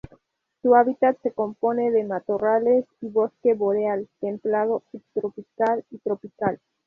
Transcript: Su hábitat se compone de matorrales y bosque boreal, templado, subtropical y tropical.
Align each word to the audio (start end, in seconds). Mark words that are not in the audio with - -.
Su 0.63 0.73
hábitat 0.73 1.19
se 1.21 1.31
compone 1.31 1.91
de 1.91 2.03
matorrales 2.05 2.85
y 3.01 3.09
bosque 3.09 3.53
boreal, 3.53 4.09
templado, 4.19 4.81
subtropical 4.91 5.85
y 5.91 5.99
tropical. 5.99 6.59